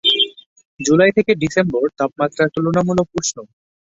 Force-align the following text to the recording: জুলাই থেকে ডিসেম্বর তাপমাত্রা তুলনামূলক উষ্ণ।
জুলাই 0.79 1.11
থেকে 1.17 1.31
ডিসেম্বর 1.41 1.85
তাপমাত্রা 1.99 2.43
তুলনামূলক 2.55 3.07
উষ্ণ। 3.19 3.37